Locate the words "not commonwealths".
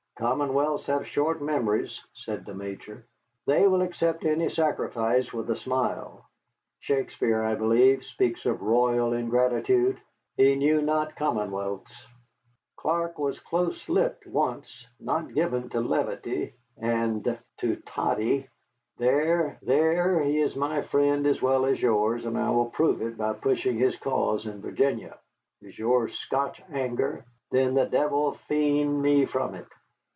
10.79-12.05